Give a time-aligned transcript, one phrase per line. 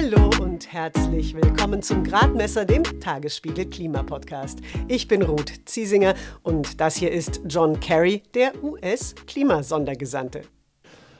[0.00, 4.60] Hallo und herzlich willkommen zum Gradmesser, dem Tagesspiegel Klimapodcast.
[4.86, 6.14] Ich bin Ruth Ziesinger
[6.44, 10.42] und das hier ist John Kerry, der US-Klimasondergesandte.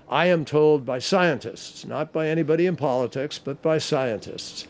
[0.09, 4.69] I am told by scientists, not by anybody in politics, but by scientists,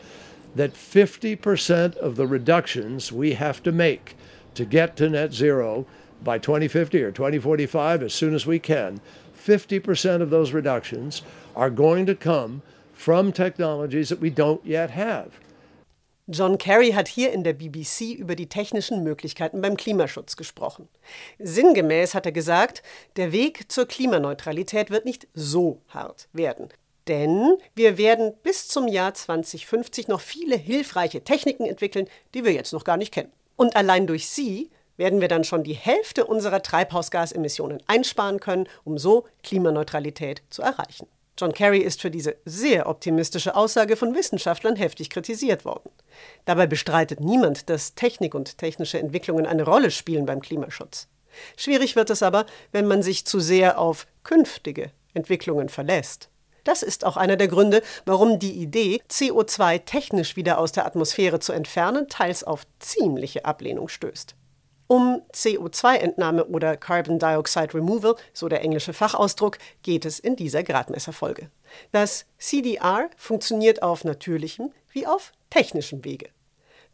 [0.55, 4.15] that 50% of the reductions we have to make
[4.55, 5.85] to get to net zero
[6.23, 9.01] by 2050 or 2045, as soon as we can,
[9.37, 11.21] 50% of those reductions
[11.55, 12.63] are going to come
[12.99, 15.31] from technologies that we don't yet have.
[16.27, 20.87] John Kerry hat hier in der BBC über die technischen Möglichkeiten beim Klimaschutz gesprochen.
[21.39, 22.83] Sinngemäß hat er gesagt,
[23.15, 26.67] der Weg zur Klimaneutralität wird nicht so hart werden.
[27.07, 32.73] Denn wir werden bis zum Jahr 2050 noch viele hilfreiche Techniken entwickeln, die wir jetzt
[32.73, 33.31] noch gar nicht kennen.
[33.55, 38.99] Und allein durch sie werden wir dann schon die Hälfte unserer Treibhausgasemissionen einsparen können, um
[38.99, 41.07] so Klimaneutralität zu erreichen.
[41.39, 45.89] John Kerry ist für diese sehr optimistische Aussage von Wissenschaftlern heftig kritisiert worden.
[46.43, 51.07] Dabei bestreitet niemand, dass Technik und technische Entwicklungen eine Rolle spielen beim Klimaschutz.
[51.55, 56.29] Schwierig wird es aber, wenn man sich zu sehr auf künftige Entwicklungen verlässt.
[56.65, 61.39] Das ist auch einer der Gründe, warum die Idee, CO2 technisch wieder aus der Atmosphäre
[61.39, 64.35] zu entfernen, teils auf ziemliche Ablehnung stößt.
[64.91, 71.51] Um CO2-Entnahme oder Carbon Dioxide Removal, so der englische Fachausdruck, geht es in dieser Gradmesserfolge.
[71.91, 76.29] Das CDR funktioniert auf natürlichem wie auf technischem Wege.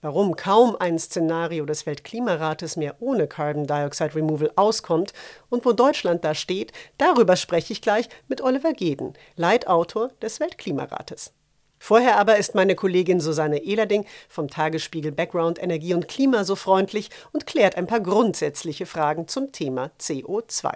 [0.02, 5.14] Warum kaum ein Szenario des Weltklimarates mehr ohne Carbon Dioxide Removal auskommt
[5.50, 11.32] und wo Deutschland da steht, darüber spreche ich gleich mit Oliver Geden, Leitautor des Weltklimarates.
[11.80, 17.10] Vorher aber ist meine Kollegin Susanne Ehlerding vom Tagesspiegel Background Energie und Klima so freundlich
[17.32, 20.72] und klärt ein paar grundsätzliche Fragen zum Thema CO2.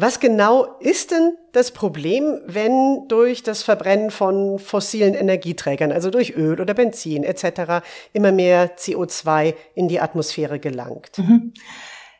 [0.00, 6.36] Was genau ist denn das Problem, wenn durch das Verbrennen von fossilen Energieträgern, also durch
[6.36, 11.18] Öl oder Benzin etc., immer mehr CO2 in die Atmosphäre gelangt?
[11.18, 11.52] Mhm.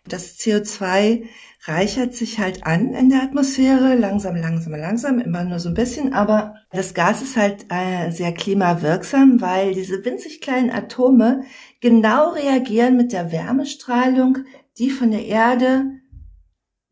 [0.08, 1.22] Das CO2
[1.64, 6.12] reichert sich halt an in der Atmosphäre, langsam, langsam, langsam, immer nur so ein bisschen,
[6.12, 11.42] aber das Gas ist halt äh, sehr klimawirksam, weil diese winzig kleinen Atome
[11.80, 14.38] genau reagieren mit der Wärmestrahlung,
[14.78, 15.86] die von der Erde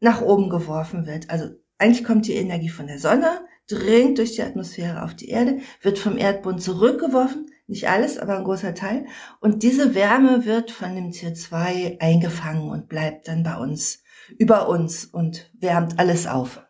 [0.01, 1.31] nach oben geworfen wird.
[1.31, 5.59] Also eigentlich kommt die Energie von der Sonne, dringt durch die Atmosphäre auf die Erde,
[5.83, 9.07] wird vom Erdboden zurückgeworfen, nicht alles, aber ein großer Teil.
[9.41, 14.05] Und diese Wärme wird von dem CO2 eingefangen und bleibt dann bei uns
[14.39, 16.63] über uns und wärmt alles auf.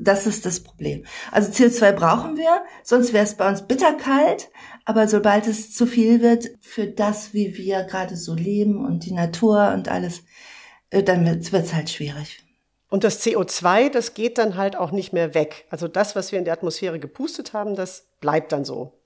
[0.00, 1.04] Das ist das Problem.
[1.30, 4.50] Also CO2 brauchen wir, sonst wäre es bei uns bitterkalt.
[4.84, 9.12] Aber sobald es zu viel wird für das, wie wir gerade so leben und die
[9.12, 10.22] Natur und alles,
[10.90, 12.42] äh, dann wird es halt schwierig.
[12.88, 15.66] Und das CO2, das geht dann halt auch nicht mehr weg.
[15.68, 18.97] Also das, was wir in der Atmosphäre gepustet haben, das bleibt dann so.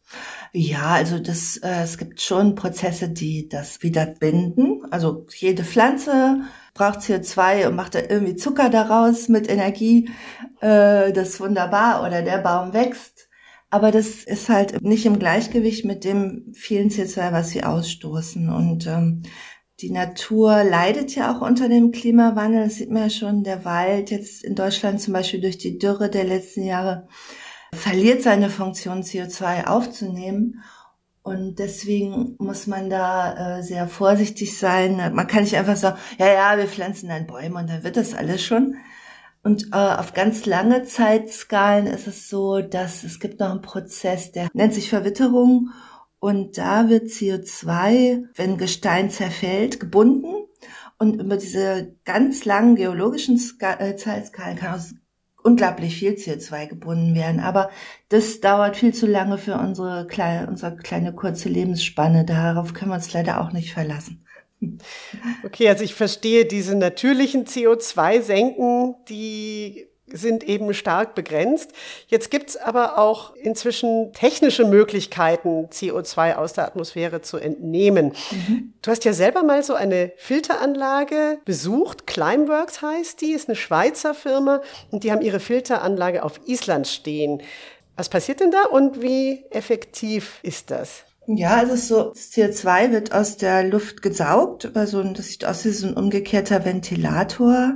[0.52, 4.82] Ja, also das, äh, es gibt schon Prozesse, die das wieder binden.
[4.90, 6.42] Also jede Pflanze
[6.74, 10.10] braucht CO2 und macht da irgendwie Zucker daraus mit Energie.
[10.60, 12.06] Äh, das ist wunderbar.
[12.06, 13.28] Oder der Baum wächst.
[13.70, 18.50] Aber das ist halt nicht im Gleichgewicht mit dem vielen CO2, was sie ausstoßen.
[18.50, 19.22] Und ähm,
[19.80, 22.64] die Natur leidet ja auch unter dem Klimawandel.
[22.64, 23.42] Das sieht man ja schon.
[23.42, 27.08] Der Wald jetzt in Deutschland zum Beispiel durch die Dürre der letzten Jahre
[27.74, 30.62] verliert seine Funktion, CO2 aufzunehmen.
[31.22, 34.96] Und deswegen muss man da äh, sehr vorsichtig sein.
[35.14, 38.14] Man kann nicht einfach sagen, ja, ja, wir pflanzen dann Bäume und dann wird das
[38.14, 38.76] alles schon.
[39.44, 44.32] Und äh, auf ganz lange Zeitskalen ist es so, dass es gibt noch einen Prozess,
[44.32, 45.70] der nennt sich Verwitterung.
[46.18, 50.46] Und da wird CO2, wenn Gestein zerfällt, gebunden.
[50.98, 54.94] Und über diese ganz langen geologischen äh, Zeitskalen kann aus
[55.42, 57.41] unglaublich viel CO2 gebunden werden.
[57.41, 57.70] Aber
[58.08, 62.25] das dauert viel zu lange für unsere kleine, unsere kleine kurze Lebensspanne.
[62.25, 64.25] Darauf können wir uns leider auch nicht verlassen.
[65.44, 71.73] Okay, also ich verstehe diese natürlichen CO2-Senken, die sind eben stark begrenzt.
[72.06, 78.12] Jetzt gibt's aber auch inzwischen technische Möglichkeiten, CO2 aus der Atmosphäre zu entnehmen.
[78.31, 78.73] Mhm.
[78.82, 82.06] Du hast ja selber mal so eine Filteranlage besucht.
[82.06, 87.43] Climeworks heißt die, ist eine Schweizer Firma und die haben ihre Filteranlage auf Island stehen.
[87.97, 91.05] Was passiert denn da und wie effektiv ist das?
[91.26, 95.70] Ja, also so, das CO2 wird aus der Luft gesaugt, also das sieht aus wie
[95.70, 97.75] so ein umgekehrter Ventilator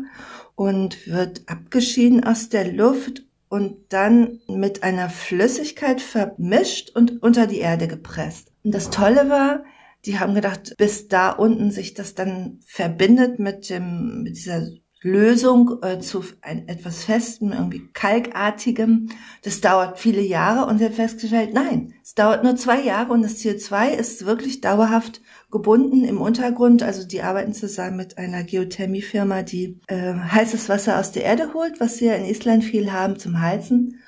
[0.56, 7.58] und wird abgeschieden aus der Luft und dann mit einer Flüssigkeit vermischt und unter die
[7.60, 8.52] Erde gepresst.
[8.64, 9.64] Und das Tolle war,
[10.04, 14.68] die haben gedacht, bis da unten sich das dann verbindet mit dem, mit dieser
[15.06, 19.08] Lösung äh, zu ein, etwas Festem, irgendwie Kalkartigem.
[19.42, 23.22] Das dauert viele Jahre und sie hat festgestellt, nein, es dauert nur zwei Jahre und
[23.22, 25.20] das CO2 ist wirklich dauerhaft
[25.50, 26.82] gebunden im Untergrund.
[26.82, 31.78] Also die arbeiten zusammen mit einer Geothermiefirma, die äh, heißes Wasser aus der Erde holt,
[31.78, 34.00] was sie ja in Island viel haben zum Heizen.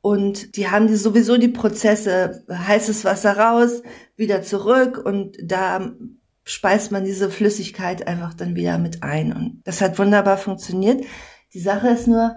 [0.00, 3.82] Und die haben die sowieso die Prozesse, heißes Wasser raus,
[4.16, 5.94] wieder zurück und da
[6.44, 9.32] speist man diese Flüssigkeit einfach dann wieder mit ein.
[9.32, 11.04] Und das hat wunderbar funktioniert.
[11.54, 12.36] Die Sache ist nur,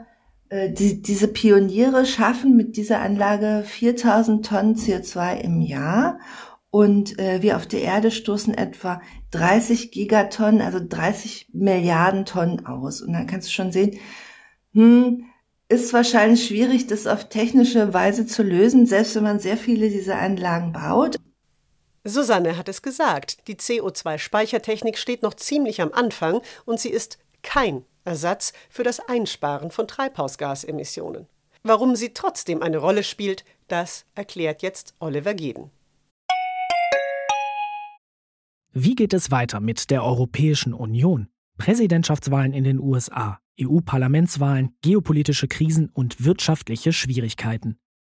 [0.50, 6.20] äh, die, diese Pioniere schaffen mit dieser Anlage 4000 Tonnen CO2 im Jahr
[6.70, 9.02] und äh, wir auf der Erde stoßen etwa
[9.32, 13.02] 30 Gigatonnen, also 30 Milliarden Tonnen aus.
[13.02, 13.98] Und dann kannst du schon sehen,
[14.74, 15.26] hm,
[15.70, 20.18] ist wahrscheinlich schwierig, das auf technische Weise zu lösen, selbst wenn man sehr viele dieser
[20.18, 21.17] Anlagen baut.
[22.08, 27.86] Susanne hat es gesagt, die CO2-Speichertechnik steht noch ziemlich am Anfang und sie ist kein
[28.06, 31.28] Ersatz für das Einsparen von Treibhausgasemissionen.
[31.64, 35.70] Warum sie trotzdem eine Rolle spielt, das erklärt jetzt Oliver Geden.
[38.72, 41.28] Wie geht es weiter mit der Europäischen Union?
[41.58, 47.80] Präsidentschaftswahlen in den USA, EU-Parlamentswahlen, geopolitische Krisen und wirtschaftliche Schwierigkeiten.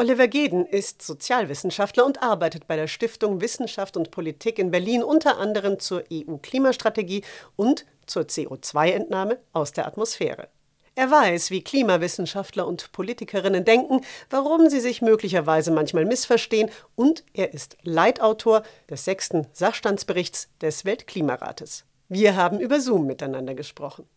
[0.00, 5.36] Oliver Geden ist Sozialwissenschaftler und arbeitet bei der Stiftung Wissenschaft und Politik in Berlin unter
[5.36, 7.22] anderem zur EU-Klimastrategie
[7.54, 10.48] und zur CO2-Entnahme aus der Atmosphäre.
[10.94, 14.00] Er weiß, wie Klimawissenschaftler und Politikerinnen denken,
[14.30, 21.84] warum sie sich möglicherweise manchmal missverstehen und er ist Leitautor des sechsten Sachstandsberichts des Weltklimarates.
[22.08, 24.08] Wir haben über Zoom miteinander gesprochen.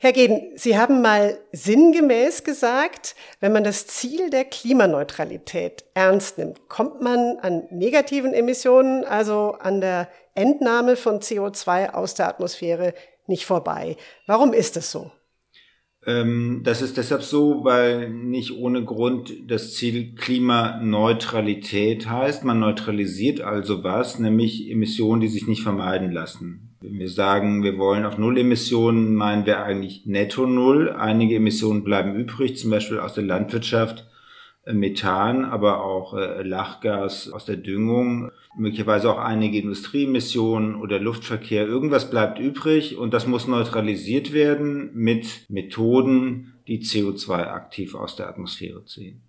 [0.00, 6.68] Herr Geden, Sie haben mal sinngemäß gesagt, wenn man das Ziel der Klimaneutralität ernst nimmt,
[6.68, 12.94] kommt man an negativen Emissionen, also an der Entnahme von CO2 aus der Atmosphäre,
[13.26, 13.96] nicht vorbei.
[14.26, 15.10] Warum ist es so?
[16.06, 22.44] Ähm, das ist deshalb so, weil nicht ohne Grund das Ziel Klimaneutralität heißt.
[22.44, 26.67] Man neutralisiert also was, nämlich Emissionen, die sich nicht vermeiden lassen.
[26.80, 30.90] Wenn wir sagen, wir wollen auf Null Emissionen, meinen wir eigentlich netto Null.
[30.90, 34.06] Einige Emissionen bleiben übrig, zum Beispiel aus der Landwirtschaft,
[34.64, 41.66] äh, Methan, aber auch äh, Lachgas aus der Düngung, möglicherweise auch einige Industrieemissionen oder Luftverkehr.
[41.66, 48.28] Irgendwas bleibt übrig und das muss neutralisiert werden mit Methoden, die CO2 aktiv aus der
[48.28, 49.22] Atmosphäre ziehen.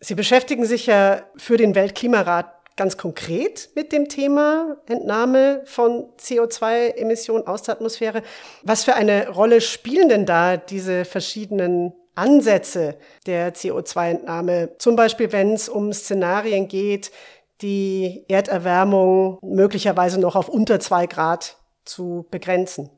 [0.00, 7.46] Sie beschäftigen sich ja für den Weltklimarat ganz konkret mit dem Thema Entnahme von CO2-Emissionen
[7.46, 8.22] aus der Atmosphäre.
[8.62, 12.96] Was für eine Rolle spielen denn da diese verschiedenen Ansätze
[13.26, 14.70] der CO2-Entnahme?
[14.78, 17.10] Zum Beispiel, wenn es um Szenarien geht,
[17.60, 22.90] die Erderwärmung möglicherweise noch auf unter zwei Grad zu begrenzen.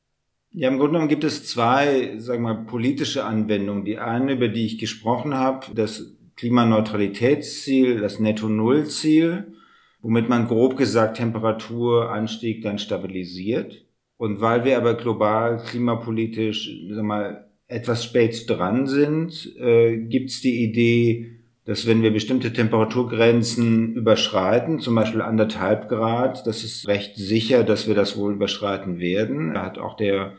[0.53, 3.85] Ja, im Grunde genommen gibt es zwei, sagen wir mal, politische Anwendungen.
[3.85, 9.55] Die eine, über die ich gesprochen habe, das Klimaneutralitätsziel, das Netto-Null-Ziel
[10.02, 13.85] womit man grob gesagt Temperaturanstieg dann stabilisiert.
[14.16, 20.40] Und weil wir aber global klimapolitisch sag mal, etwas spät dran sind, äh, gibt es
[20.40, 27.14] die Idee, dass wenn wir bestimmte Temperaturgrenzen überschreiten, zum Beispiel anderthalb Grad, das ist recht
[27.16, 29.54] sicher, dass wir das wohl überschreiten werden.
[29.54, 30.33] Da hat auch der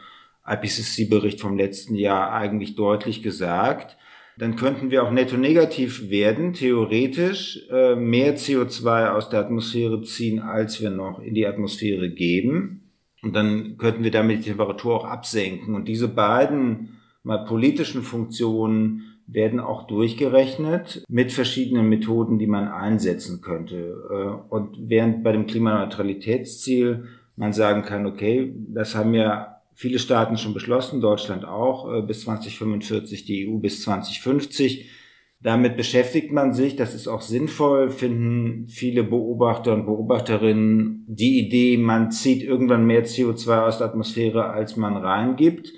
[0.45, 3.97] IPCC-Bericht vom letzten Jahr eigentlich deutlich gesagt
[4.37, 10.39] dann könnten wir auch netto negativ werden, theoretisch äh, mehr CO2 aus der Atmosphäre ziehen,
[10.39, 12.81] als wir noch in die Atmosphäre geben.
[13.21, 15.75] Und dann könnten wir damit die Temperatur auch absenken.
[15.75, 23.41] Und diese beiden mal politischen Funktionen werden auch durchgerechnet mit verschiedenen Methoden, die man einsetzen
[23.41, 24.03] könnte.
[24.09, 30.37] Äh, und während bei dem Klimaneutralitätsziel man sagen kann, okay, das haben ja viele Staaten
[30.37, 34.89] schon beschlossen, Deutschland auch, äh, bis 2045, die EU bis 2050.
[35.43, 41.77] Damit beschäftigt man sich, das ist auch sinnvoll, finden viele Beobachter und Beobachterinnen die Idee,
[41.77, 45.73] man zieht irgendwann mehr CO2 aus der Atmosphäre, als man reingibt.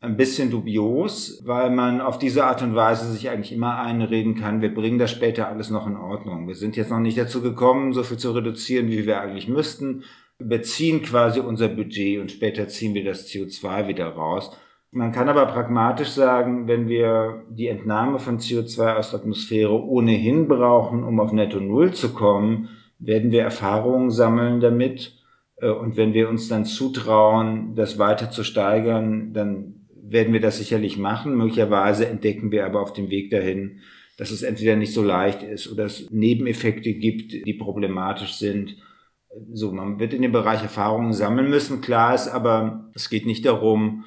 [0.00, 4.62] Ein bisschen dubios, weil man auf diese Art und Weise sich eigentlich immer einreden kann,
[4.62, 6.48] wir bringen das später alles noch in Ordnung.
[6.48, 10.04] Wir sind jetzt noch nicht dazu gekommen, so viel zu reduzieren, wie wir eigentlich müssten
[10.48, 14.56] beziehen quasi unser Budget und später ziehen wir das CO2 wieder raus.
[14.90, 20.48] Man kann aber pragmatisch sagen, wenn wir die Entnahme von CO2 aus der Atmosphäre ohnehin
[20.48, 22.68] brauchen, um auf Netto Null zu kommen,
[22.98, 25.18] werden wir Erfahrungen sammeln damit.
[25.56, 30.58] Äh, und wenn wir uns dann zutrauen, das weiter zu steigern, dann werden wir das
[30.58, 31.36] sicherlich machen.
[31.36, 33.80] Möglicherweise entdecken wir aber auf dem Weg dahin,
[34.18, 38.76] dass es entweder nicht so leicht ist oder es Nebeneffekte gibt, die problematisch sind.
[39.52, 41.80] So, man wird in dem Bereich Erfahrungen sammeln müssen.
[41.80, 44.04] Klar ist aber, es geht nicht darum,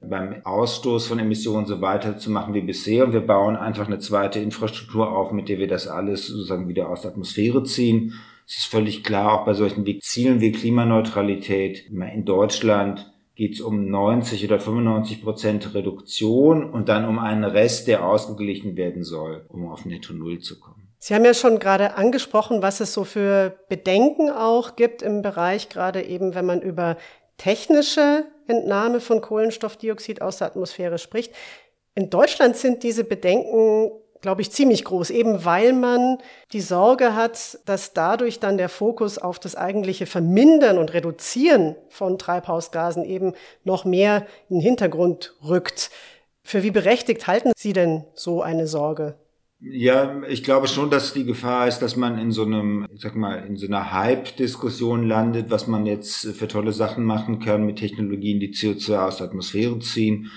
[0.00, 3.04] beim Ausstoß von Emissionen so weiterzumachen wie bisher.
[3.04, 6.90] Und wir bauen einfach eine zweite Infrastruktur auf, mit der wir das alles sozusagen wieder
[6.90, 8.14] aus der Atmosphäre ziehen.
[8.46, 13.90] Es ist völlig klar, auch bei solchen Zielen wie Klimaneutralität, in Deutschland geht es um
[13.90, 19.68] 90 oder 95 Prozent Reduktion und dann um einen Rest, der ausgeglichen werden soll, um
[19.68, 20.75] auf Netto Null zu kommen.
[21.06, 25.68] Sie haben ja schon gerade angesprochen, was es so für Bedenken auch gibt im Bereich,
[25.68, 26.96] gerade eben, wenn man über
[27.38, 31.32] technische Entnahme von Kohlenstoffdioxid aus der Atmosphäre spricht.
[31.94, 36.18] In Deutschland sind diese Bedenken glaube ich, ziemlich groß, eben weil man
[36.52, 42.18] die Sorge hat, dass dadurch dann der Fokus auf das eigentliche Vermindern und Reduzieren von
[42.18, 45.90] Treibhausgasen eben noch mehr in den Hintergrund rückt.
[46.42, 49.14] Für wie berechtigt halten Sie denn so eine Sorge?
[49.58, 53.16] Ja, ich glaube schon, dass die Gefahr ist, dass man in so einem, ich sag
[53.16, 57.78] mal, in so einer Hype-Diskussion landet, was man jetzt für tolle Sachen machen kann mit
[57.78, 60.30] Technologien, die CO2 aus der Atmosphäre ziehen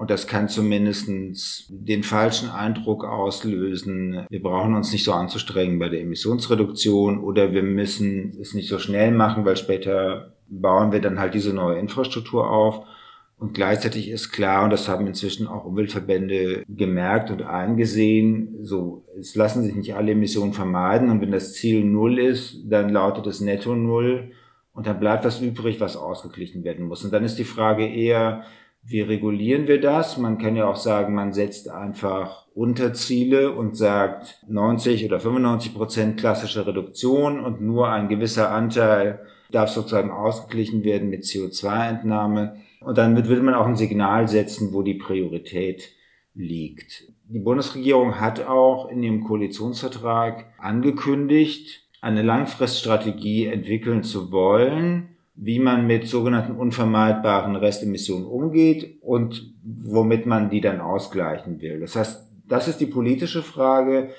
[0.00, 4.24] und das kann zumindestens den falschen Eindruck auslösen.
[4.30, 8.78] Wir brauchen uns nicht so anzustrengen bei der Emissionsreduktion oder wir müssen es nicht so
[8.78, 12.86] schnell machen, weil später bauen wir dann halt diese neue Infrastruktur auf.
[13.40, 19.34] Und gleichzeitig ist klar, und das haben inzwischen auch Umweltverbände gemerkt und eingesehen, so, es
[19.34, 21.08] lassen sich nicht alle Emissionen vermeiden.
[21.08, 24.32] Und wenn das Ziel Null ist, dann lautet es Netto Null.
[24.74, 27.02] Und dann bleibt was übrig, was ausgeglichen werden muss.
[27.02, 28.44] Und dann ist die Frage eher,
[28.82, 30.18] wie regulieren wir das?
[30.18, 36.20] Man kann ja auch sagen, man setzt einfach Unterziele und sagt 90 oder 95 Prozent
[36.20, 39.20] klassische Reduktion und nur ein gewisser Anteil
[39.50, 42.56] darf sozusagen ausgeglichen werden mit CO2-Entnahme.
[42.80, 45.90] Und dann wird man auch ein Signal setzen, wo die Priorität
[46.34, 47.12] liegt.
[47.28, 55.86] Die Bundesregierung hat auch in ihrem Koalitionsvertrag angekündigt, eine Langfriststrategie entwickeln zu wollen, wie man
[55.86, 61.80] mit sogenannten unvermeidbaren Restemissionen umgeht und womit man die dann ausgleichen will.
[61.80, 64.10] Das heißt, das ist die politische Frage.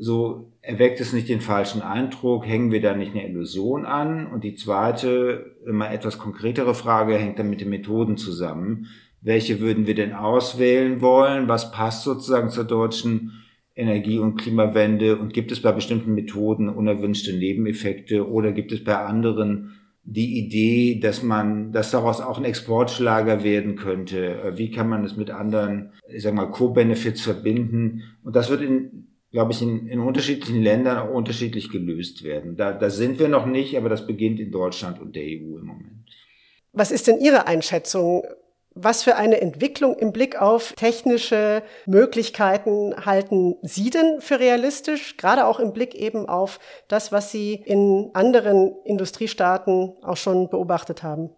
[0.00, 4.28] So erweckt es nicht den falschen Eindruck, hängen wir da nicht eine Illusion an?
[4.28, 8.86] Und die zweite, immer etwas konkretere Frage hängt dann mit den Methoden zusammen.
[9.20, 11.48] Welche würden wir denn auswählen wollen?
[11.48, 13.42] Was passt sozusagen zur deutschen
[13.74, 15.18] Energie- und Klimawende?
[15.18, 19.74] Und gibt es bei bestimmten Methoden unerwünschte Nebeneffekte oder gibt es bei anderen
[20.04, 24.54] die Idee, dass man, dass daraus auch ein Exportschlager werden könnte.
[24.54, 28.04] Wie kann man es mit anderen, ich sag mal, Co-Benefits verbinden?
[28.22, 32.56] Und das wird in, glaube ich, in, in unterschiedlichen Ländern auch unterschiedlich gelöst werden.
[32.56, 35.66] Da, da sind wir noch nicht, aber das beginnt in Deutschland und der EU im
[35.66, 36.10] Moment.
[36.72, 38.24] Was ist denn Ihre Einschätzung?
[38.80, 45.16] Was für eine Entwicklung im Blick auf technische Möglichkeiten halten Sie denn für realistisch?
[45.16, 51.02] Gerade auch im Blick eben auf das, was Sie in anderen Industriestaaten auch schon beobachtet
[51.02, 51.30] haben.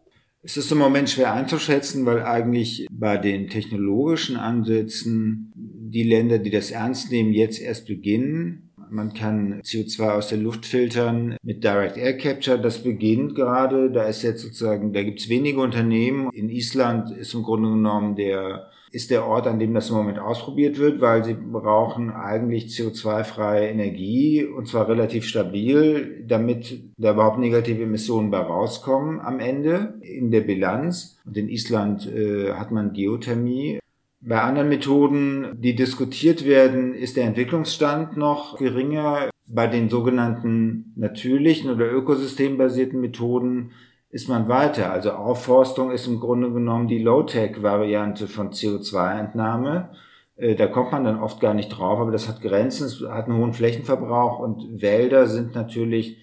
[0.42, 6.50] Es ist im Moment schwer einzuschätzen, weil eigentlich bei den technologischen Ansätzen die Länder, die
[6.50, 8.72] das ernst nehmen, jetzt erst beginnen.
[8.90, 12.58] Man kann CO2 aus der Luft filtern mit Direct Air Capture.
[12.58, 13.90] Das beginnt gerade.
[13.92, 16.30] Da ist jetzt sozusagen, da gibt es wenige Unternehmen.
[16.32, 20.18] In Island ist im Grunde genommen der ist der Ort, an dem das im Moment
[20.18, 27.38] ausprobiert wird, weil sie brauchen eigentlich CO2-freie Energie und zwar relativ stabil, damit da überhaupt
[27.38, 31.18] negative Emissionen bei rauskommen am Ende in der Bilanz.
[31.24, 33.80] Und in Island äh, hat man Geothermie
[34.22, 39.30] bei anderen Methoden, die diskutiert werden, ist der Entwicklungsstand noch geringer.
[39.52, 43.72] Bei den sogenannten natürlichen oder ökosystembasierten Methoden
[44.10, 44.90] ist man weiter.
[44.90, 49.90] Also Aufforstung ist im Grunde genommen die Low-Tech-Variante von CO2-Entnahme.
[50.36, 53.26] Äh, da kommt man dann oft gar nicht drauf, aber das hat Grenzen, es hat
[53.26, 56.18] einen hohen Flächenverbrauch und Wälder sind natürlich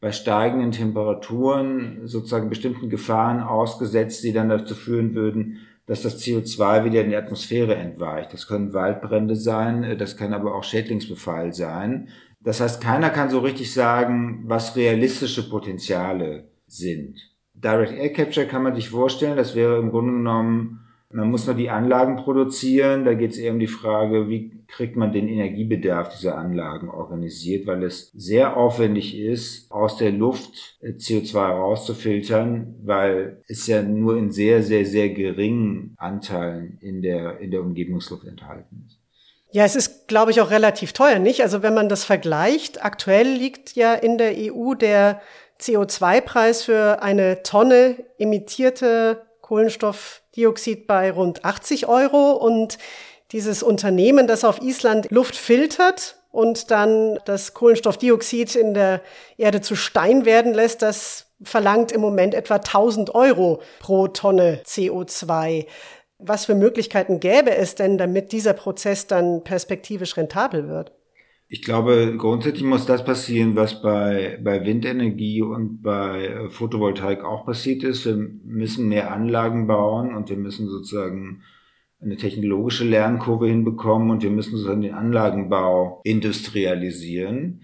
[0.00, 6.84] bei steigenden Temperaturen sozusagen bestimmten Gefahren ausgesetzt, die dann dazu führen würden, dass das CO2
[6.84, 8.32] wieder in die Atmosphäre entweicht.
[8.32, 12.08] Das können Waldbrände sein, äh, das kann aber auch Schädlingsbefall sein.
[12.42, 17.18] Das heißt, keiner kann so richtig sagen, was realistische Potenziale sind.
[17.54, 20.80] Direct Air Capture kann man sich vorstellen, das wäre im Grunde genommen
[21.10, 23.06] Man muss nur die Anlagen produzieren.
[23.06, 27.66] Da geht es eher um die Frage, wie kriegt man den Energiebedarf dieser Anlagen organisiert,
[27.66, 34.18] weil es sehr aufwendig ist, aus der Luft äh, CO2 rauszufiltern, weil es ja nur
[34.18, 38.98] in sehr, sehr, sehr geringen Anteilen in der, in der Umgebungsluft enthalten ist.
[39.50, 41.40] Ja, es ist, glaube ich, auch relativ teuer, nicht?
[41.40, 45.22] Also wenn man das vergleicht, aktuell liegt ja in der EU der
[45.60, 52.78] CO2-Preis für eine Tonne emittierte Kohlenstoffdioxid bei rund 80 Euro und
[53.32, 59.00] dieses Unternehmen, das auf Island Luft filtert und dann das Kohlenstoffdioxid in der
[59.36, 65.66] Erde zu Stein werden lässt, das verlangt im Moment etwa 1000 Euro pro Tonne CO2.
[66.18, 70.92] Was für Möglichkeiten gäbe es denn, damit dieser Prozess dann perspektivisch rentabel wird?
[71.50, 77.46] Ich glaube, grundsätzlich muss das passieren, was bei, bei Windenergie und bei äh, Photovoltaik auch
[77.46, 78.04] passiert ist.
[78.04, 81.42] Wir müssen mehr Anlagen bauen und wir müssen sozusagen
[82.02, 87.62] eine technologische Lernkurve hinbekommen und wir müssen sozusagen den Anlagenbau industrialisieren.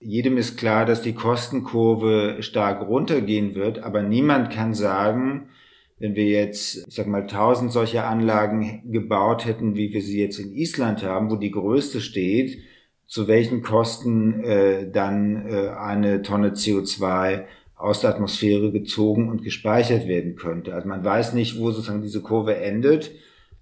[0.00, 5.50] Jedem ist klar, dass die Kostenkurve stark runtergehen wird, aber niemand kann sagen,
[5.98, 10.38] wenn wir jetzt, ich sag mal, tausend solcher Anlagen gebaut hätten, wie wir sie jetzt
[10.38, 12.58] in Island haben, wo die größte steht,
[13.06, 17.44] zu welchen Kosten äh, dann äh, eine Tonne CO2
[17.76, 20.74] aus der Atmosphäre gezogen und gespeichert werden könnte.
[20.74, 23.12] Also man weiß nicht, wo sozusagen diese Kurve endet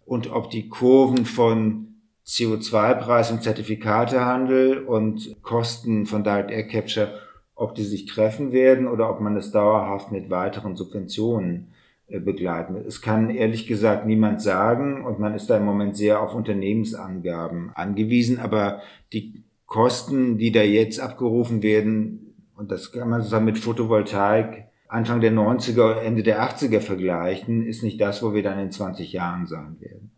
[0.06, 1.88] und ob die Kurven von
[2.26, 7.20] CO2-Preis und Zertifikatehandel und Kosten von Direct Air Capture,
[7.54, 11.73] ob die sich treffen werden oder ob man es dauerhaft mit weiteren Subventionen
[12.20, 12.76] begleiten.
[12.76, 17.72] Es kann ehrlich gesagt niemand sagen und man ist da im Moment sehr auf Unternehmensangaben
[17.74, 18.80] angewiesen, aber
[19.12, 25.20] die Kosten, die da jetzt abgerufen werden, und das kann man sozusagen mit Photovoltaik Anfang
[25.20, 29.46] der 90er, Ende der 80er vergleichen, ist nicht das, wo wir dann in 20 Jahren
[29.46, 30.12] sein werden.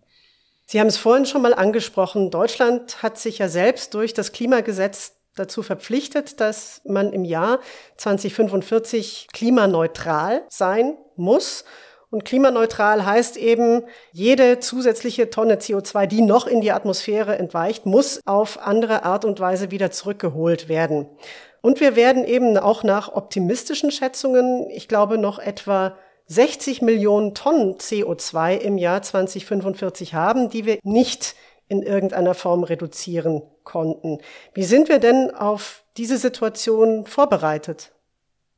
[0.66, 2.30] Sie haben es vorhin schon mal angesprochen.
[2.30, 7.60] Deutschland hat sich ja selbst durch das Klimagesetz dazu verpflichtet, dass man im Jahr
[7.98, 11.64] 2045 klimaneutral sein muss.
[12.10, 18.20] Und klimaneutral heißt eben, jede zusätzliche Tonne CO2, die noch in die Atmosphäre entweicht, muss
[18.24, 21.08] auf andere Art und Weise wieder zurückgeholt werden.
[21.62, 25.96] Und wir werden eben auch nach optimistischen Schätzungen, ich glaube, noch etwa
[26.28, 31.34] 60 Millionen Tonnen CO2 im Jahr 2045 haben, die wir nicht
[31.68, 34.18] in irgendeiner Form reduzieren konnten.
[34.54, 37.92] Wie sind wir denn auf diese Situation vorbereitet?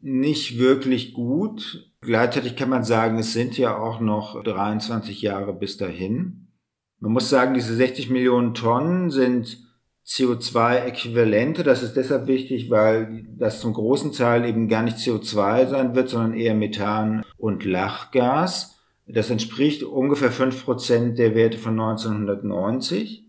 [0.00, 1.92] Nicht wirklich gut.
[2.00, 6.52] Gleichzeitig kann man sagen, es sind ja auch noch 23 Jahre bis dahin.
[7.00, 9.58] Man muss sagen, diese 60 Millionen Tonnen sind
[10.06, 11.64] CO2-Äquivalente.
[11.64, 16.08] Das ist deshalb wichtig, weil das zum großen Teil eben gar nicht CO2 sein wird,
[16.08, 18.78] sondern eher Methan und Lachgas.
[19.06, 23.27] Das entspricht ungefähr fünf Prozent der Werte von 1990.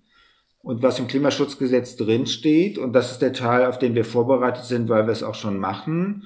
[0.61, 4.89] Und was im Klimaschutzgesetz drinsteht, und das ist der Teil, auf den wir vorbereitet sind,
[4.89, 6.25] weil wir es auch schon machen,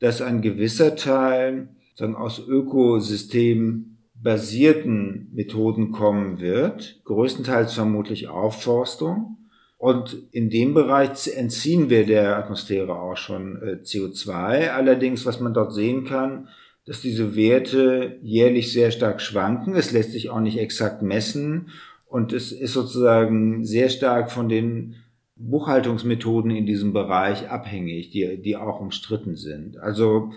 [0.00, 9.36] dass ein gewisser Teil sagen, aus ökosystembasierten Methoden kommen wird, größtenteils vermutlich Aufforstung.
[9.78, 14.70] Und in dem Bereich entziehen wir der Atmosphäre auch schon äh, CO2.
[14.70, 16.48] Allerdings, was man dort sehen kann,
[16.84, 19.74] dass diese Werte jährlich sehr stark schwanken.
[19.76, 21.70] Es lässt sich auch nicht exakt messen
[22.10, 24.96] und es ist sozusagen sehr stark von den
[25.36, 29.78] Buchhaltungsmethoden in diesem Bereich abhängig, die, die auch umstritten sind.
[29.78, 30.32] Also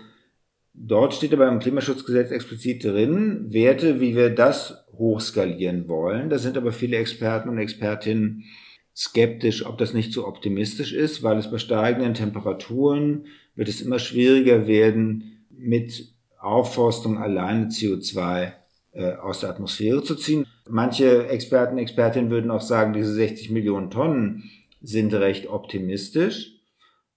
[0.72, 6.30] dort steht aber im Klimaschutzgesetz explizit drin, Werte, wie wir das hochskalieren wollen.
[6.30, 8.44] Da sind aber viele Experten und Expertinnen
[8.94, 13.98] skeptisch, ob das nicht zu optimistisch ist, weil es bei steigenden Temperaturen wird es immer
[13.98, 18.52] schwieriger werden, mit Aufforstung alleine CO2 äh,
[19.20, 20.46] aus der Atmosphäre zu ziehen.
[20.68, 26.52] Manche Experten, Expertinnen würden auch sagen, diese 60 Millionen Tonnen sind recht optimistisch.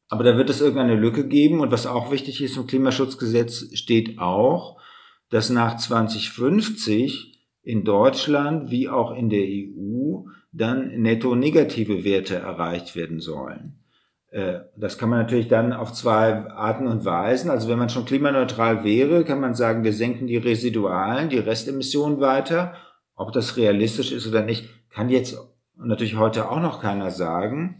[0.10, 1.60] Aber da wird es irgendeine Lücke geben.
[1.60, 4.82] Und was auch wichtig ist, im Klimaschutzgesetz steht auch,
[5.30, 12.96] dass nach 2050 in Deutschland wie auch in der EU dann netto negative Werte erreicht
[12.96, 13.84] werden sollen.
[14.32, 17.50] Äh, das kann man natürlich dann auf zwei Arten und Weisen.
[17.50, 22.20] Also wenn man schon klimaneutral wäre, kann man sagen, wir senken die Residualen, die Restemissionen
[22.20, 22.76] weiter.
[23.16, 25.38] Ob das realistisch ist oder nicht, kann jetzt
[25.76, 27.80] natürlich heute auch noch keiner sagen,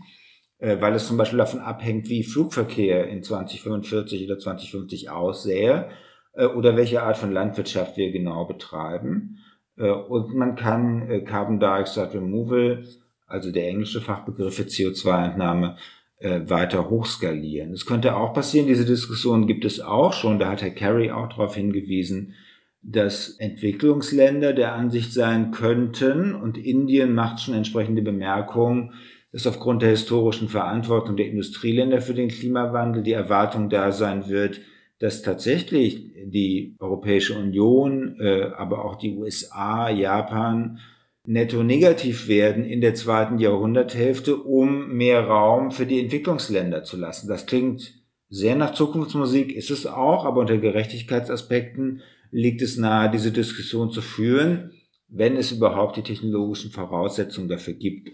[0.60, 5.90] äh, weil es zum Beispiel davon abhängt, wie Flugverkehr in 2045 oder 2050 aussähe
[6.34, 9.40] äh, oder welche Art von Landwirtschaft wir genau betreiben.
[9.80, 12.84] Und man kann Carbon Dioxide Removal,
[13.28, 15.78] also der englische Fachbegriff für CO2-Entnahme,
[16.20, 17.74] äh, weiter hochskalieren.
[17.74, 21.30] Es könnte auch passieren, diese Diskussion gibt es auch schon, da hat Herr Kerry auch
[21.30, 22.34] darauf hingewiesen,
[22.82, 28.94] dass Entwicklungsländer der Ansicht sein könnten, und Indien macht schon entsprechende Bemerkungen,
[29.32, 34.62] dass aufgrund der historischen Verantwortung der Industrieländer für den Klimawandel die Erwartung da sein wird,
[35.00, 40.80] dass tatsächlich die Europäische Union, äh, aber auch die USA, Japan
[41.28, 47.28] netto negativ werden in der zweiten Jahrhunderthälfte, um mehr Raum für die Entwicklungsländer zu lassen.
[47.28, 47.94] Das klingt
[48.30, 54.02] sehr nach Zukunftsmusik, ist es auch, aber unter Gerechtigkeitsaspekten liegt es nahe, diese Diskussion zu
[54.02, 54.72] führen,
[55.10, 58.10] wenn es überhaupt die technologischen Voraussetzungen dafür gibt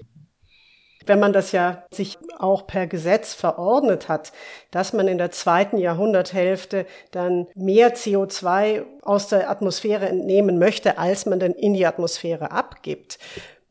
[1.06, 4.34] wenn man das ja sich auch per Gesetz verordnet hat,
[4.70, 11.26] dass man in der zweiten Jahrhunderthälfte dann mehr CO2 aus der Atmosphäre entnehmen möchte, als
[11.26, 13.18] man dann in die Atmosphäre abgibt,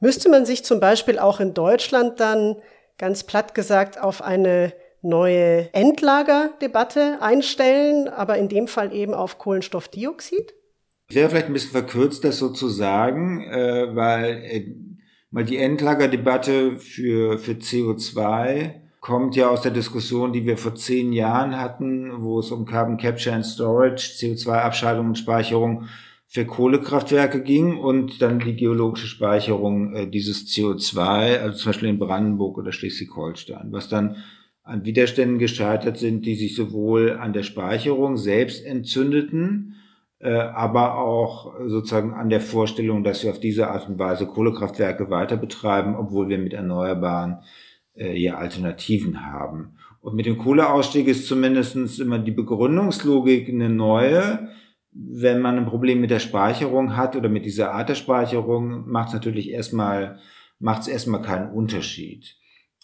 [0.00, 2.56] müsste man sich zum Beispiel auch in Deutschland dann
[2.98, 10.54] ganz platt gesagt auf eine neue Endlagerdebatte einstellen, aber in dem Fall eben auf Kohlenstoffdioxid?
[11.08, 14.74] Ich wäre vielleicht ein bisschen verkürzt, das so zu sagen, äh, weil äh,
[15.32, 21.12] weil die Endlagerdebatte für, für CO2 kommt ja aus der Diskussion, die wir vor zehn
[21.12, 25.88] Jahren hatten, wo es um Carbon Capture and Storage, CO2-Abscheidung und Speicherung
[26.28, 31.98] für Kohlekraftwerke ging und dann die geologische Speicherung äh, dieses CO2, also zum Beispiel in
[31.98, 34.16] Brandenburg oder Schleswig-Holstein, was dann
[34.62, 39.74] an Widerständen gescheitert sind, die sich sowohl an der Speicherung selbst entzündeten,
[40.30, 45.36] aber auch sozusagen an der Vorstellung, dass wir auf diese Art und Weise Kohlekraftwerke weiter
[45.36, 47.38] betreiben, obwohl wir mit Erneuerbaren
[47.96, 49.76] äh, Alternativen haben.
[50.00, 54.48] Und mit dem Kohleausstieg ist zumindestens immer die Begründungslogik eine neue.
[54.92, 59.08] Wenn man ein Problem mit der Speicherung hat oder mit dieser Art der Speicherung, macht
[59.08, 60.18] es natürlich erstmal,
[60.58, 62.36] macht es erstmal keinen Unterschied.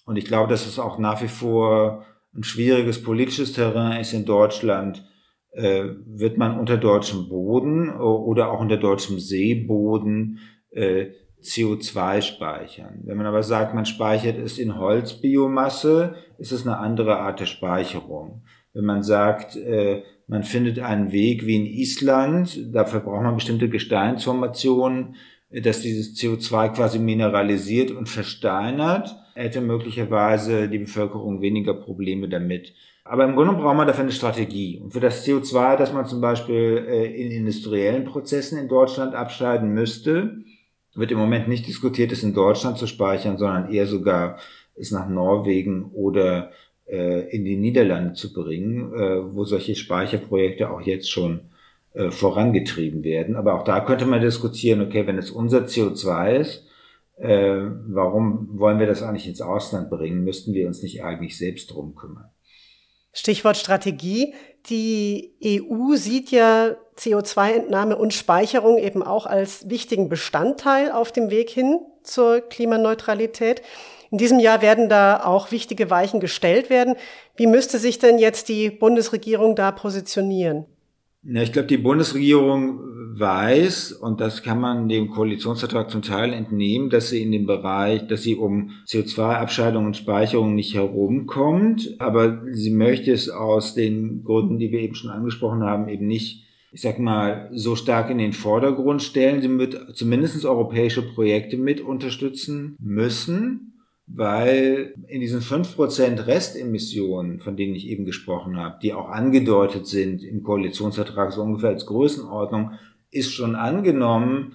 [0.04, 4.24] Und ich glaube, dass es auch nach wie vor ein schwieriges politisches Terrain ist in
[4.24, 5.17] Deutschland, äh,
[5.50, 10.38] wird man unter deutschem Boden oder auch unter deutschem Seeboden
[10.70, 11.06] äh,
[11.42, 13.00] CO2 speichern.
[13.04, 17.46] Wenn man aber sagt, man speichert es in Holzbiomasse, ist es eine andere Art der
[17.46, 18.42] Speicherung.
[18.72, 23.68] Wenn man sagt, äh, man findet einen Weg wie in Island, dafür braucht man bestimmte
[23.68, 25.14] Gesteinsformationen,
[25.50, 32.74] äh, dass dieses CO2 quasi mineralisiert und versteinert, hätte möglicherweise die Bevölkerung weniger Probleme damit.
[33.08, 34.80] Aber im Grunde braucht man dafür eine Strategie.
[34.82, 39.72] Und für das CO2, das man zum Beispiel äh, in industriellen Prozessen in Deutschland abscheiden
[39.72, 40.36] müsste,
[40.94, 44.36] wird im Moment nicht diskutiert, es in Deutschland zu speichern, sondern eher sogar
[44.74, 46.50] es nach Norwegen oder
[46.86, 51.40] äh, in die Niederlande zu bringen, äh, wo solche Speicherprojekte auch jetzt schon
[52.10, 53.34] vorangetrieben werden.
[53.34, 56.66] Aber auch da könnte man diskutieren, okay, wenn es unser CO2 ist,
[57.16, 60.22] warum wollen wir das eigentlich ins Ausland bringen?
[60.22, 62.30] Müssten wir uns nicht eigentlich selbst drum kümmern?
[63.12, 64.34] Stichwort Strategie.
[64.66, 71.50] Die EU sieht ja CO2-Entnahme und Speicherung eben auch als wichtigen Bestandteil auf dem Weg
[71.50, 73.62] hin zur Klimaneutralität.
[74.10, 76.96] In diesem Jahr werden da auch wichtige Weichen gestellt werden.
[77.36, 80.66] Wie müsste sich denn jetzt die Bundesregierung da positionieren?
[81.30, 82.80] Ja, ich glaube, die Bundesregierung
[83.18, 88.06] weiß, und das kann man dem Koalitionsvertrag zum Teil entnehmen, dass sie in dem Bereich,
[88.06, 94.58] dass sie um CO2-Abscheidung und Speicherung nicht herumkommt, aber sie möchte es aus den Gründen,
[94.58, 98.34] die wir eben schon angesprochen haben, eben nicht ich sag mal, so stark in den
[98.34, 99.40] Vordergrund stellen.
[99.40, 103.67] Sie wird zumindest europäische Projekte mit unterstützen müssen
[104.10, 109.86] weil in diesen fünf Prozent Restemissionen, von denen ich eben gesprochen habe, die auch angedeutet
[109.86, 112.72] sind im Koalitionsvertrag so ungefähr als Größenordnung,
[113.10, 114.54] ist schon angenommen,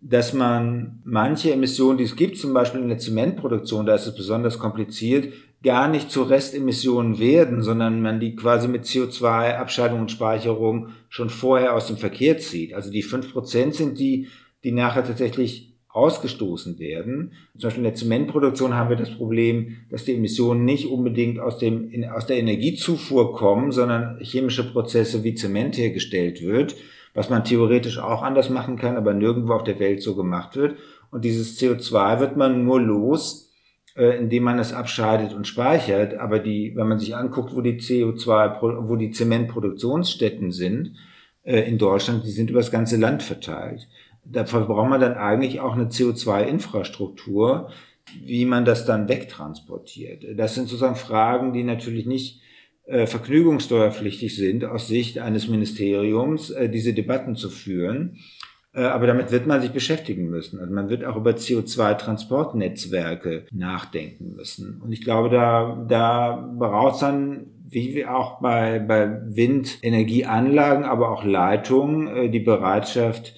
[0.00, 4.14] dass man manche Emissionen, die es gibt, zum Beispiel in der Zementproduktion, da ist es
[4.14, 10.10] besonders kompliziert, gar nicht zu Restemissionen werden, sondern man die quasi mit CO2, Abscheidung und
[10.10, 12.74] Speicherung schon vorher aus dem Verkehr zieht.
[12.74, 14.28] Also die fünf Prozent sind die,
[14.62, 17.32] die nachher tatsächlich ausgestoßen werden.
[17.54, 21.58] Zum Beispiel in der Zementproduktion haben wir das Problem, dass die Emissionen nicht unbedingt aus,
[21.58, 26.76] dem, in, aus der Energiezufuhr kommen, sondern chemische Prozesse wie Zement hergestellt wird,
[27.14, 30.76] was man theoretisch auch anders machen kann, aber nirgendwo auf der Welt so gemacht wird.
[31.10, 33.50] Und dieses CO2 wird man nur los,
[33.96, 36.18] äh, indem man es abscheidet und speichert.
[36.18, 40.96] Aber die, wenn man sich anguckt, wo die CO2, wo die Zementproduktionsstätten sind,
[41.44, 43.88] äh, in Deutschland, die sind über das ganze Land verteilt
[44.30, 47.70] dafür braucht man dann eigentlich auch eine CO2-Infrastruktur,
[48.24, 50.24] wie man das dann wegtransportiert.
[50.36, 52.40] Das sind sozusagen Fragen, die natürlich nicht
[52.86, 58.16] äh, vergnügungssteuerpflichtig sind, aus Sicht eines Ministeriums, äh, diese Debatten zu führen.
[58.72, 60.58] Äh, aber damit wird man sich beschäftigen müssen.
[60.58, 64.80] Also man wird auch über CO2-Transportnetzwerke nachdenken müssen.
[64.80, 71.24] Und ich glaube, da, da braucht es dann wie auch bei, bei Windenergieanlagen, aber auch
[71.24, 73.34] Leitungen, äh, die Bereitschaft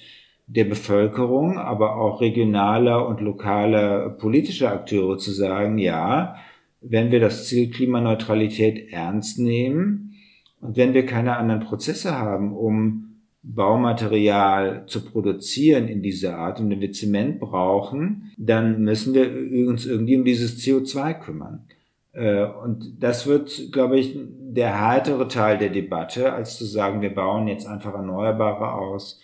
[0.53, 6.35] der Bevölkerung, aber auch regionaler und lokaler politischer Akteure zu sagen, ja,
[6.81, 10.15] wenn wir das Ziel Klimaneutralität ernst nehmen
[10.59, 16.69] und wenn wir keine anderen Prozesse haben, um Baumaterial zu produzieren in dieser Art und
[16.69, 21.65] wenn wir Zement brauchen, dann müssen wir uns irgendwie um dieses CO2 kümmern.
[22.11, 27.15] Äh, und das wird, glaube ich, der härtere Teil der Debatte, als zu sagen, wir
[27.15, 29.21] bauen jetzt einfach Erneuerbare aus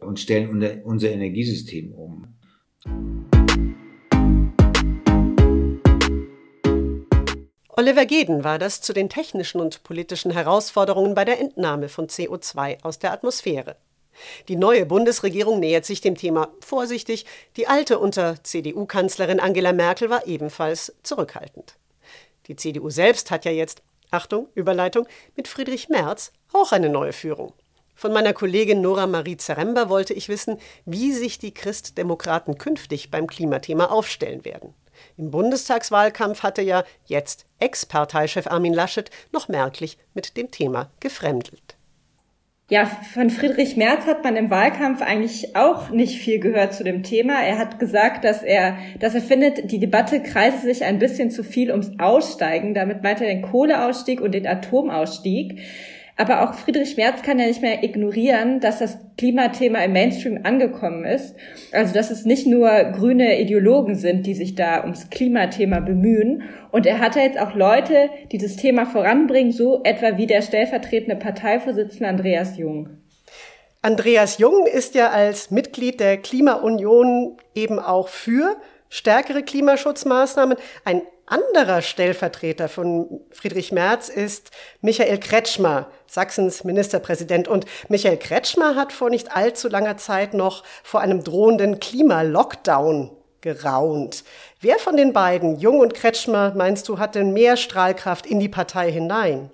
[0.00, 2.34] und stellen unser Energiesystem um.
[7.80, 12.82] Oliver Geden war das zu den technischen und politischen Herausforderungen bei der Entnahme von CO2
[12.82, 13.76] aus der Atmosphäre.
[14.48, 17.24] Die neue Bundesregierung nähert sich dem Thema vorsichtig,
[17.56, 21.76] die alte unter CDU-Kanzlerin Angela Merkel war ebenfalls zurückhaltend.
[22.48, 27.54] Die CDU selbst hat ja jetzt, Achtung, Überleitung, mit Friedrich Merz auch eine neue Führung.
[28.00, 33.26] Von meiner Kollegin Nora Marie Zaremba wollte ich wissen, wie sich die Christdemokraten künftig beim
[33.26, 34.72] Klimathema aufstellen werden.
[35.18, 41.76] Im Bundestagswahlkampf hatte ja jetzt Ex-Parteichef Armin Laschet noch merklich mit dem Thema gefremdelt.
[42.70, 47.02] Ja, von Friedrich Merz hat man im Wahlkampf eigentlich auch nicht viel gehört zu dem
[47.02, 47.42] Thema.
[47.42, 51.44] Er hat gesagt, dass er, dass er findet, die Debatte kreise sich ein bisschen zu
[51.44, 52.72] viel ums Aussteigen.
[52.72, 55.60] Damit meint er den Kohleausstieg und den Atomausstieg.
[56.20, 61.06] Aber auch Friedrich Merz kann ja nicht mehr ignorieren, dass das Klimathema im Mainstream angekommen
[61.06, 61.34] ist.
[61.72, 66.42] Also, dass es nicht nur grüne Ideologen sind, die sich da ums Klimathema bemühen.
[66.72, 70.42] Und er hat ja jetzt auch Leute, die das Thema voranbringen, so etwa wie der
[70.42, 72.90] stellvertretende Parteivorsitzende Andreas Jung.
[73.80, 78.56] Andreas Jung ist ja als Mitglied der Klimaunion eben auch für
[78.90, 80.58] stärkere Klimaschutzmaßnahmen.
[80.84, 87.48] Ein anderer Stellvertreter von Friedrich Merz ist Michael Kretschmer, Sachsens Ministerpräsident.
[87.48, 94.24] Und Michael Kretschmer hat vor nicht allzu langer Zeit noch vor einem drohenden Klimalockdown geraunt.
[94.60, 98.48] Wer von den beiden, Jung und Kretschmer, meinst du, hat denn mehr Strahlkraft in die
[98.48, 99.50] Partei hinein?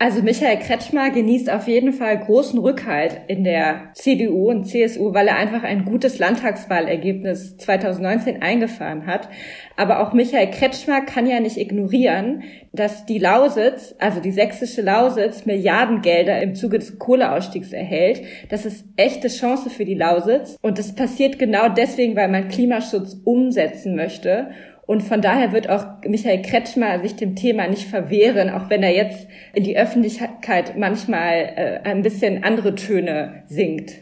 [0.00, 5.26] Also Michael Kretschmer genießt auf jeden Fall großen Rückhalt in der CDU und CSU, weil
[5.26, 9.28] er einfach ein gutes Landtagswahlergebnis 2019 eingefahren hat.
[9.76, 15.46] Aber auch Michael Kretschmer kann ja nicht ignorieren, dass die Lausitz, also die sächsische Lausitz,
[15.46, 18.22] Milliardengelder im Zuge des Kohleausstiegs erhält.
[18.50, 20.56] Das ist echte Chance für die Lausitz.
[20.62, 24.50] Und das passiert genau deswegen, weil man Klimaschutz umsetzen möchte.
[24.88, 28.94] Und von daher wird auch Michael Kretschmer sich dem Thema nicht verwehren, auch wenn er
[28.94, 33.92] jetzt in die Öffentlichkeit manchmal äh, ein bisschen andere Töne singt.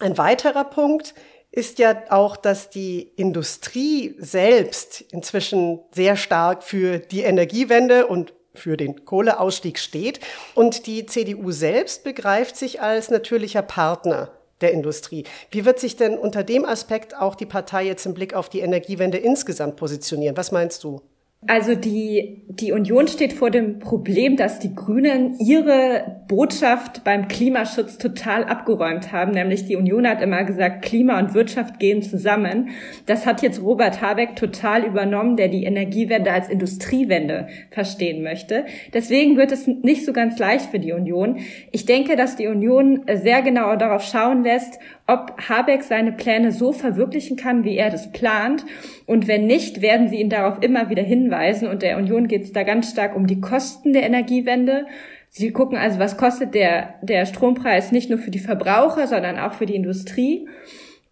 [0.00, 1.14] Ein weiterer Punkt
[1.52, 8.76] ist ja auch, dass die Industrie selbst inzwischen sehr stark für die Energiewende und für
[8.76, 10.18] den Kohleausstieg steht.
[10.56, 15.24] Und die CDU selbst begreift sich als natürlicher Partner der Industrie.
[15.50, 18.60] Wie wird sich denn unter dem Aspekt auch die Partei jetzt im Blick auf die
[18.60, 20.36] Energiewende insgesamt positionieren?
[20.36, 21.02] Was meinst du?
[21.48, 27.98] Also die, die Union steht vor dem Problem, dass die Grünen ihre Botschaft beim Klimaschutz
[27.98, 29.32] total abgeräumt haben.
[29.32, 32.68] Nämlich die Union hat immer gesagt, Klima und Wirtschaft gehen zusammen.
[33.06, 38.64] Das hat jetzt Robert Habeck total übernommen, der die Energiewende als Industriewende verstehen möchte.
[38.94, 41.40] Deswegen wird es nicht so ganz leicht für die Union.
[41.72, 44.78] Ich denke, dass die Union sehr genau darauf schauen lässt,
[45.12, 48.64] ob Habeck seine Pläne so verwirklichen kann, wie er das plant.
[49.06, 51.68] Und wenn nicht, werden sie ihn darauf immer wieder hinweisen.
[51.68, 54.86] Und der Union geht es da ganz stark um die Kosten der Energiewende.
[55.28, 59.54] Sie gucken also, was kostet der, der Strompreis nicht nur für die Verbraucher, sondern auch
[59.54, 60.46] für die Industrie.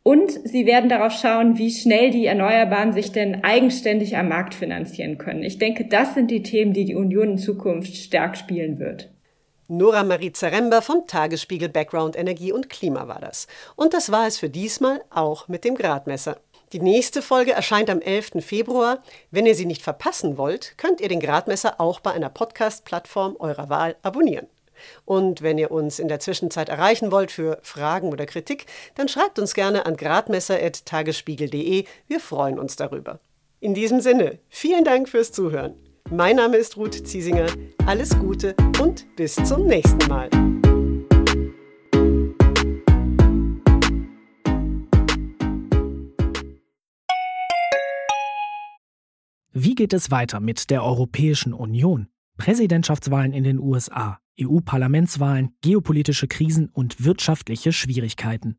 [0.03, 5.19] Und sie werden darauf schauen, wie schnell die Erneuerbaren sich denn eigenständig am Markt finanzieren
[5.19, 5.43] können.
[5.43, 9.11] Ich denke, das sind die Themen, die die Union in Zukunft stark spielen wird.
[9.73, 13.47] Nora Marie Zaremba vom Tagesspiegel Background Energie und Klima war das.
[13.77, 16.39] Und das war es für diesmal auch mit dem Gradmesser.
[16.73, 18.45] Die nächste Folge erscheint am 11.
[18.45, 19.01] Februar.
[19.31, 23.69] Wenn ihr sie nicht verpassen wollt, könnt ihr den Gradmesser auch bei einer Podcast-Plattform eurer
[23.69, 24.49] Wahl abonnieren.
[25.05, 29.39] Und wenn ihr uns in der Zwischenzeit erreichen wollt für Fragen oder Kritik, dann schreibt
[29.39, 31.85] uns gerne an gradmesser.tagesspiegel.de.
[32.09, 33.21] Wir freuen uns darüber.
[33.61, 35.77] In diesem Sinne, vielen Dank fürs Zuhören.
[36.13, 37.47] Mein Name ist Ruth Ziesinger.
[37.87, 40.29] Alles Gute und bis zum nächsten Mal.
[49.53, 52.09] Wie geht es weiter mit der Europäischen Union?
[52.39, 58.59] Präsidentschaftswahlen in den USA, EU-Parlamentswahlen, geopolitische Krisen und wirtschaftliche Schwierigkeiten.